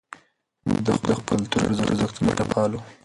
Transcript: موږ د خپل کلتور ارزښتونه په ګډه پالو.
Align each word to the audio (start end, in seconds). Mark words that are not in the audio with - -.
موږ 0.67 0.79
د 0.87 0.89
خپل 0.99 1.19
کلتور 1.29 1.61
ارزښتونه 1.89 2.21
په 2.25 2.25
ګډه 2.35 2.45
پالو. 2.51 2.79